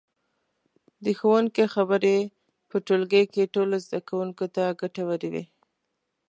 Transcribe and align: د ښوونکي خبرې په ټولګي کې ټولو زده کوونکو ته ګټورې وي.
د 1.03 1.05
ښوونکي 1.19 1.65
خبرې 1.75 2.17
په 2.69 2.75
ټولګي 2.85 3.23
کې 3.33 3.51
ټولو 3.55 3.75
زده 3.85 3.99
کوونکو 4.07 4.45
ته 4.55 4.63
ګټورې 4.81 5.29
وي. 5.33 5.43